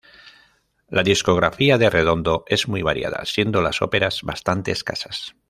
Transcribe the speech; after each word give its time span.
La 0.89 1.03
discografía 1.03 1.77
de 1.77 1.91
Redondo 1.91 2.43
es 2.47 2.67
muy 2.67 2.81
variada, 2.81 3.23
siendo 3.25 3.61
las 3.61 3.83
óperas 3.83 4.23
bastantes 4.23 4.79
escasas. 4.79 5.35